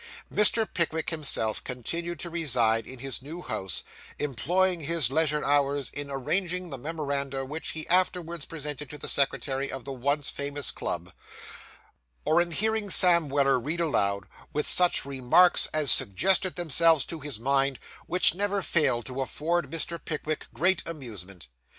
[0.33, 0.67] Mr.
[0.73, 3.83] Pickwick himself continued to reside in his new house,
[4.17, 9.71] employing his leisure hours in arranging the memoranda which he afterwards presented to the secretary
[9.71, 11.13] of the once famous club,
[12.25, 17.39] or in hearing Sam Weller read aloud, with such remarks as suggested themselves to his
[17.39, 17.77] mind,
[18.07, 20.03] which never failed to afford Mr.
[20.03, 21.47] Pickwick great amusement.